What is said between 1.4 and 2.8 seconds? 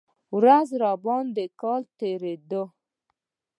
کال تېرېده.